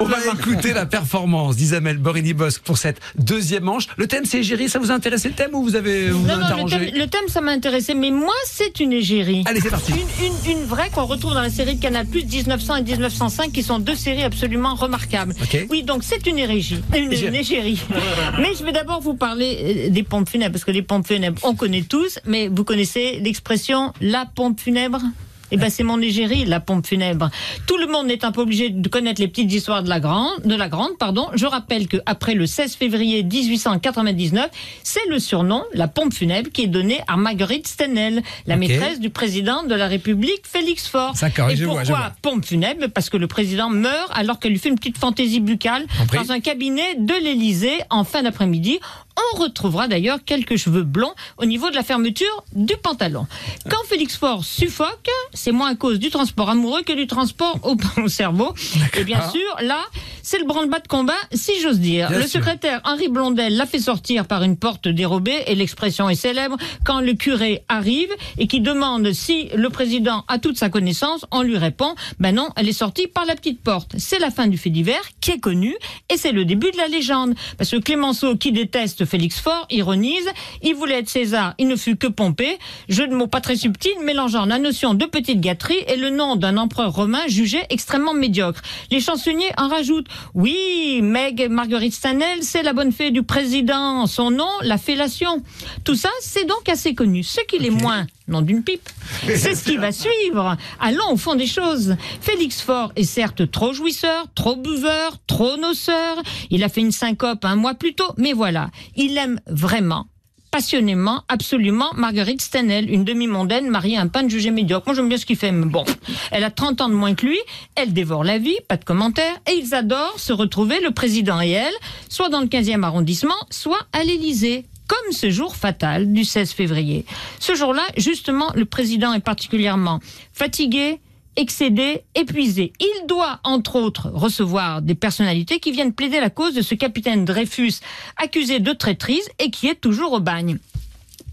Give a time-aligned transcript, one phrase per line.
[0.00, 3.86] On va écouter la performance d'Isabelle Borini-Bosque pour cette deuxième manche.
[3.96, 4.68] Le thème, c'est égérie.
[4.68, 7.06] Ça vous a intéressé le thème ou vous avez vous Non, non, le thème, le
[7.06, 9.44] thème, ça m'a intéressé, mais moi, c'est une égérie.
[9.46, 9.92] Allez, c'est parti.
[9.92, 13.62] Une, une, une vraie qu'on retrouve dans la série de Canal+, 1900 et 1905, qui
[13.62, 15.32] sont deux séries absolument remarquables.
[15.40, 15.66] Ok.
[15.70, 17.28] Oui, donc c'est une érégie, une, Égérie.
[17.28, 17.80] une égérie.
[18.40, 21.40] mais je vais d'abord vous parler euh, des pompes funèbres, parce que les pompes funèbres,
[21.44, 25.00] on connaît tous, mais vous connaissez l'expression «la pompe funèbre»
[25.50, 27.30] eh ben, c'est mon égérie, la pompe funèbre.
[27.66, 30.42] Tout le monde n'est un peu obligé de connaître les petites histoires de la grande,
[30.44, 31.28] de la grande, pardon.
[31.34, 34.48] Je rappelle que après le 16 février 1899,
[34.82, 39.10] c'est le surnom, la pompe funèbre, qui est donné à Marguerite Stenel, la maîtresse du
[39.10, 41.14] président de la République, Félix Faure.
[41.20, 42.12] D'accord, Et je vois, pourquoi je vois.
[42.22, 42.88] pompe funèbre?
[42.88, 46.40] Parce que le président meurt alors qu'elle lui fait une petite fantaisie buccale dans un
[46.40, 48.78] cabinet de l'Élysée en fin d'après-midi.
[49.16, 53.26] On retrouvera d'ailleurs quelques cheveux blonds au niveau de la fermeture du pantalon.
[53.70, 57.76] Quand Félix Faure suffoque, c'est moins à cause du transport amoureux que du transport au,
[58.02, 58.54] au cerveau.
[58.94, 59.80] Et bien sûr, là,
[60.24, 62.08] c'est le branle-bas de combat, si j'ose dire.
[62.08, 62.40] Bien le sûr.
[62.40, 67.00] secrétaire Henri Blondel l'a fait sortir par une porte dérobée et l'expression est célèbre quand
[67.00, 68.08] le curé arrive
[68.38, 72.48] et qui demande si le président a toute sa connaissance, on lui répond ben non,
[72.56, 73.92] elle est sortie par la petite porte.
[73.98, 75.76] C'est la fin du fait divers qui est connu
[76.10, 80.26] et c'est le début de la légende parce que Clémenceau qui déteste Félix Faure ironise,
[80.62, 82.58] il voulait être César, il ne fut que pompé,
[82.88, 86.36] jeu de mots pas très subtil mélangeant la notion de petite gâterie et le nom
[86.36, 88.62] d'un empereur romain jugé extrêmement médiocre.
[88.90, 94.06] Les chansonniers en rajoutent oui, Meg Marguerite Stanel, c'est la bonne fée du président.
[94.06, 95.42] Son nom, la fellation.
[95.84, 97.22] Tout ça, c'est donc assez connu.
[97.22, 98.88] Ce qu'il est moins, nom d'une pipe,
[99.26, 100.56] c'est ce qui va suivre.
[100.80, 101.96] Allons au fond des choses.
[102.20, 106.16] Félix Faure est certes trop jouisseur, trop buveur, trop noceur.
[106.50, 110.06] Il a fait une syncope un mois plus tôt, mais voilà, il aime vraiment
[110.54, 114.86] passionnément, absolument, Marguerite Stanel, une demi-mondaine mariée à un peintre jugé médiocre.
[114.86, 115.84] Moi, j'aime bien ce qu'il fait, mais bon.
[116.30, 117.40] Elle a 30 ans de moins que lui,
[117.74, 121.50] elle dévore la vie, pas de commentaires, et ils adorent se retrouver, le président et
[121.50, 121.74] elle,
[122.08, 124.64] soit dans le 15e arrondissement, soit à l'Élysée.
[124.86, 127.04] Comme ce jour fatal du 16 février.
[127.40, 129.98] Ce jour-là, justement, le président est particulièrement
[130.32, 131.00] fatigué,
[131.36, 132.72] excédé, épuisé.
[132.80, 137.24] Il doit, entre autres, recevoir des personnalités qui viennent plaider la cause de ce capitaine
[137.24, 137.74] Dreyfus
[138.16, 140.58] accusé de traîtrise et qui est toujours au bagne.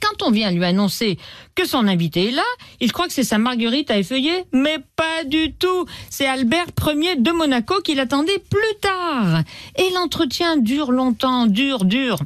[0.00, 1.18] Quand on vient lui annoncer
[1.54, 2.44] que son invité est là,
[2.80, 5.86] il croit que c'est sa Marguerite à effeuiller, mais pas du tout.
[6.08, 9.42] C'est Albert Ier de Monaco qui l'attendait plus tard.
[9.76, 12.18] Et l'entretien dure longtemps, dure, dure.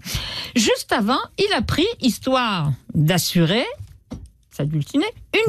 [0.54, 3.64] Juste avant, il a pris, histoire d'assurer,
[4.64, 5.02] une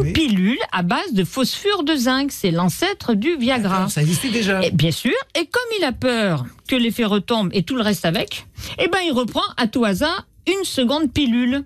[0.05, 0.13] Oui.
[0.13, 2.31] pilule à base de phosphure de zinc.
[2.31, 3.89] C'est l'ancêtre du Viagra.
[3.89, 4.63] Ça existait déjà.
[4.63, 8.05] Et bien sûr, et comme il a peur que l'effet retombe et tout le reste
[8.05, 8.45] avec,
[8.79, 11.63] eh ben il reprend à tout hasard une seconde pilule.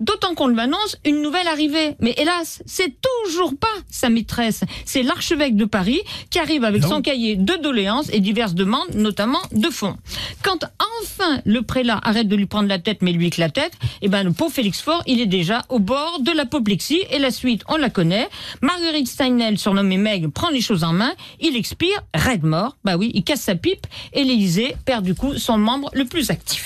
[0.00, 1.96] D'autant qu'on lui annonce une nouvelle arrivée.
[2.00, 4.62] Mais hélas, c'est toujours pas sa maîtresse.
[4.84, 6.88] C'est l'archevêque de Paris qui arrive avec Non.
[6.88, 9.96] son cahier de doléances et diverses demandes, notamment de fonds.
[10.42, 10.64] Quand
[11.02, 14.08] enfin le prélat arrête de lui prendre la tête, mais lui que la tête, eh
[14.08, 17.62] ben le pauvre Félix Faure, il est déjà au bord de l'apoplexie et la suite,
[17.68, 18.28] on la connaît.
[18.62, 21.12] Marguerite Steinel, surnommée Meg, prend les choses en main.
[21.40, 22.76] Il expire, raide mort.
[22.84, 26.30] Bah oui, il casse sa pipe et l'Élysée perd du coup son membre le plus
[26.30, 26.64] actif.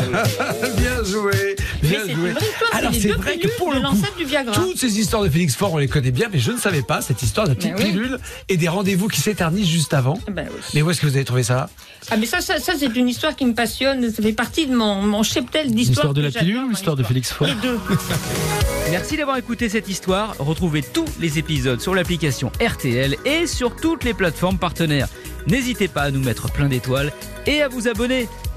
[0.76, 1.56] Bien joué.
[1.82, 2.28] Bien c'est joué.
[2.30, 4.54] une vraie histoire, Alors c'est vrai que pour le coup, l'ancêtre du Viagra.
[4.54, 7.00] toutes ces histoires de Félix Faure, on les connaît bien, mais je ne savais pas
[7.02, 7.90] cette histoire de la petite Ben oui.
[7.90, 10.18] pilule et des rendez-vous qui s'éternisent juste avant.
[10.30, 10.60] Ben oui.
[10.74, 11.68] Mais où est-ce que vous avez trouvé ça?
[12.10, 14.10] Ah mais ça, ça, ça, c'est une histoire qui me passionne.
[14.12, 16.06] Ça fait partie de mon, mon cheptel d'histoires.
[16.12, 17.78] L'histoire de la pilule ou dans l'histoire de Félix Faure Les deux.
[18.90, 20.34] Merci d'avoir écouté cette histoire.
[20.38, 25.08] Retrouvez tous les épisodes sur l'application RTL et sur toutes les plateformes partenaires.
[25.46, 27.12] N'hésitez pas à nous mettre plein d'étoiles
[27.46, 28.28] et à vous abonner.